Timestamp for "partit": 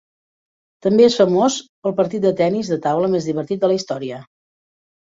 2.01-2.25